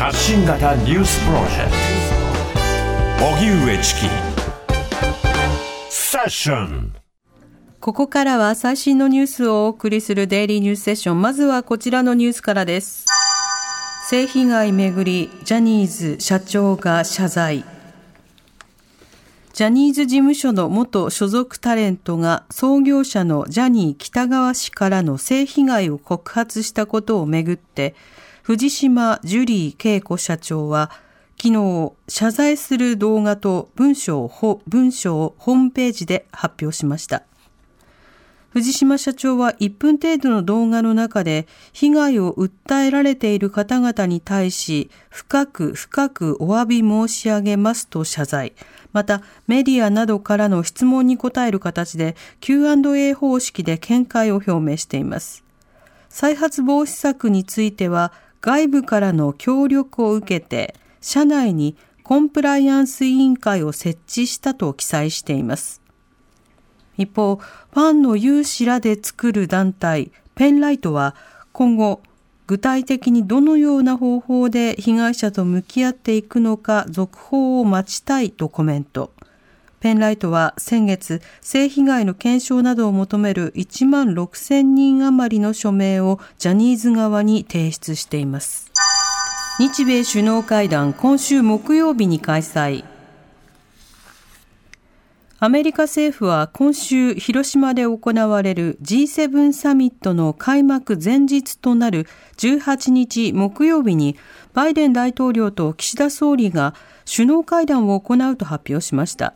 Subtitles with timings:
[0.00, 1.70] 発信型ニュースプロジェク
[3.18, 4.00] ト荻上チキ
[5.90, 6.94] セッション
[7.80, 11.20] ここからは最新のニュースをお送りするデイリーニュースセッション。
[11.20, 13.04] まずはこちらのニュースからです。
[14.08, 17.64] 性被害めぐり、ジャニーズ社長が謝罪。
[19.52, 27.94] ジャニーズ事務所の元所属タレントが創業者のジャニー北川氏からの性被害を告発したことをめぐって、
[28.50, 30.90] 藤島ジュリー恵子社長は、
[31.40, 37.22] 昨日、謝罪する動画と文章を文章をホームページで発表しました。
[38.48, 48.54] 藤島社長は1分程度の動画の中で被害を訴えられている方々に対し深く深くお詫び申し上げますと謝罪。
[48.92, 55.44] またメディアなどからの質問に答える形で Q&A 方式で見解を表明しています。
[56.08, 65.80] 再発防止策については外部からの協力を受けて社内にコンプライアンス委員会を設置したと記載しています。
[66.96, 71.14] 一方、ファンの有志らで作る団体、ペンライトは
[71.52, 72.02] 今後、
[72.46, 79.12] 具体的にどのような方法で被害者と向き合っていくのか続報を待ちたいとコメント。
[79.80, 88.70] ペンライトは先月、性被害の検証などを求める1万6000人余りの署名をジャニーズ側に提出しています。
[89.58, 92.84] 日米首脳会談、今週木曜日に開催。
[95.42, 104.16] アメリカ政府は今週広島で行われる G7 サミットの開幕前日となる18日木曜日に
[104.52, 106.74] バイデン大統領と岸田総理が
[107.10, 109.32] 首脳会談を行うと発表しました。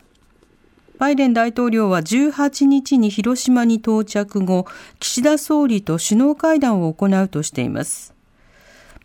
[0.97, 4.65] バイデン大統領は18日に広島に到着後、
[4.99, 8.15] 岸田総理と首脳会談を行うとしています。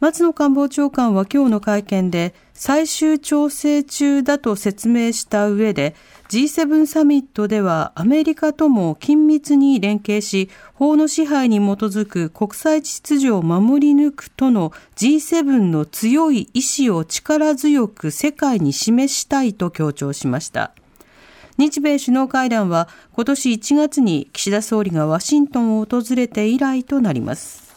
[0.01, 5.95] 松野官房長官は今日の会見で最終調整中だと説明した上で
[6.31, 20.73] G7 サミットではアメリカとも緊密に連携し、法の支配に基づく国際秩序を守り抜くとの G7 の強い意志を力強く世界に示したいと強調しました。
[21.61, 27.75] 日米首脳会談は今年1月に岸田総理がワシントンを訪れて以来となります。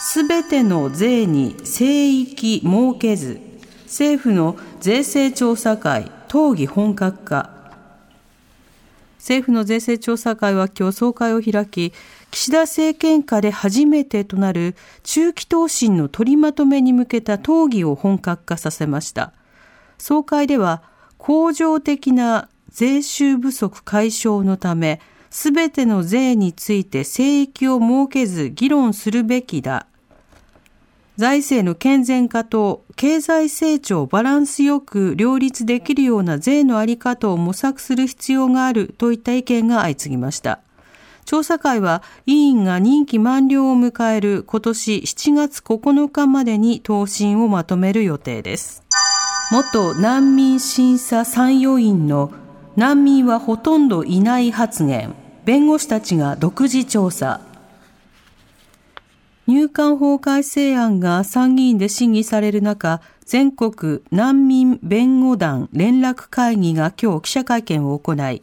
[0.00, 3.38] すべての税に聖域設けず、
[3.84, 7.50] 政府の税制調査会討議本格化
[9.18, 11.92] 政府の税制調査会は今日総会を開き
[12.30, 19.32] 岸田政権下で初めてとなる中期答申の取りまとめに向けた討議を本格化させました
[19.98, 20.82] 総会では
[21.18, 25.00] 恒常的な税収不足解消のため
[25.30, 29.86] すべての税について聖域を設けず議論するべきだ
[31.16, 40.60] 財政の健全化と経済成長をバランスよく両立できるような税のあり方を模索する必要があるといった意見が相次ぎました。
[41.26, 48.82] 調査会は委員が任期満了を迎える今年7月9日までに答申をまとめる予定です。
[49.52, 52.32] 元難民審査参与員の
[52.76, 55.14] 難民はほとんどいない発言、
[55.44, 57.40] 弁護士たちが独自調査。
[59.46, 68.42] 入管法改正案が参議院で審議される中、全国難民弁護団連絡会議が今日記者会見を行い、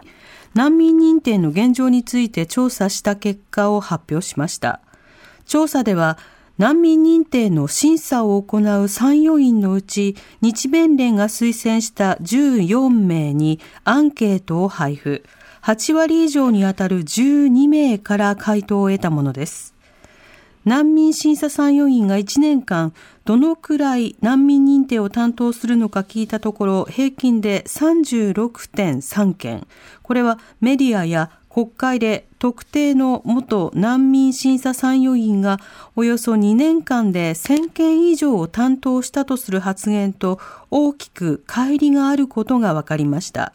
[0.54, 4.82] 難民認定の現状について調査した結果を発表しました。
[5.46, 6.18] 調査では、
[6.58, 15.24] 難民認定の審査を行う参与員のうち、日弁連が推薦した14名にアンケートを配布。
[15.62, 19.76] 8割以上にあたる12名から回答を得たものです。
[20.66, 22.92] 難民審査参与員が1年間
[23.24, 29.66] どのくらい難民認定を担当するのか聞いたところ平均で36.3件
[30.04, 35.60] これはメディアや国会で特定の元難民審査参与員が
[35.96, 40.40] およそ2年間で1000件以上を担当したとする発言と
[40.70, 43.54] 大きく乖離があることが分かりました。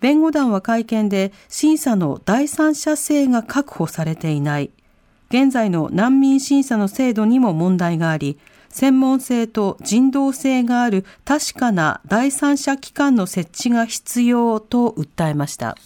[0.00, 4.72] 弁護団は会見で審査の第三者性が確保されていない。
[5.28, 8.36] 現在の難民審査の制度にも問題があり、
[8.68, 15.76] 専門性と人道性がある確かな第三者機関の設置が必要と訴えました。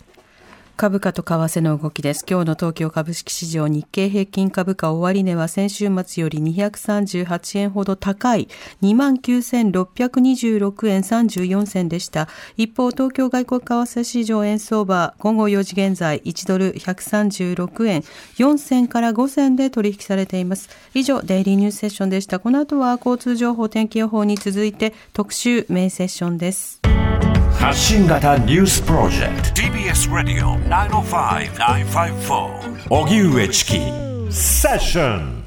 [0.80, 2.24] 株価と為替の動きです。
[2.26, 8.48] 今日の東京株式市場日経平均株価終値は先週末より238円ほど高い
[8.80, 12.28] 29,626円34銭でした。
[12.56, 18.00] 一方、東京外国為替市場円相場午後4時現在1ドル136円
[18.38, 20.70] 4銭から5銭で取引されています。
[20.94, 22.38] 以上、デイリーニュースセッションでした。
[22.38, 26.80] この後は交通情報天気予報に続いて特集メインセッションです。
[27.58, 29.60] 発信型ニュースプロジェクト。
[29.60, 33.78] TBS ラディオ905-954おぎゅうえちき
[34.30, 35.40] セッション